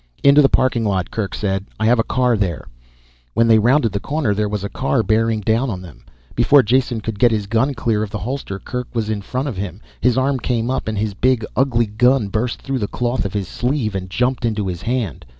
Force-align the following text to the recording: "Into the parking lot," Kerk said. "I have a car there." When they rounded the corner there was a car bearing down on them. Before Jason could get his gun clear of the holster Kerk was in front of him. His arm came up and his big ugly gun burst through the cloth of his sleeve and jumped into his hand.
"Into 0.23 0.41
the 0.41 0.49
parking 0.49 0.83
lot," 0.83 1.11
Kerk 1.11 1.35
said. 1.35 1.67
"I 1.79 1.85
have 1.85 1.99
a 1.99 2.03
car 2.03 2.35
there." 2.35 2.65
When 3.35 3.47
they 3.47 3.59
rounded 3.59 3.91
the 3.91 3.99
corner 3.99 4.33
there 4.33 4.49
was 4.49 4.63
a 4.63 4.67
car 4.67 5.03
bearing 5.03 5.41
down 5.41 5.69
on 5.69 5.83
them. 5.83 6.05
Before 6.33 6.63
Jason 6.63 7.01
could 7.01 7.19
get 7.19 7.29
his 7.29 7.45
gun 7.45 7.75
clear 7.75 8.01
of 8.01 8.09
the 8.09 8.17
holster 8.17 8.57
Kerk 8.57 8.87
was 8.95 9.11
in 9.11 9.21
front 9.21 9.47
of 9.47 9.57
him. 9.57 9.79
His 9.99 10.17
arm 10.17 10.39
came 10.39 10.71
up 10.71 10.87
and 10.87 10.97
his 10.97 11.13
big 11.13 11.45
ugly 11.55 11.85
gun 11.85 12.29
burst 12.29 12.63
through 12.63 12.79
the 12.79 12.87
cloth 12.87 13.25
of 13.25 13.33
his 13.33 13.47
sleeve 13.47 13.93
and 13.93 14.09
jumped 14.09 14.43
into 14.43 14.65
his 14.65 14.81
hand. 14.81 15.23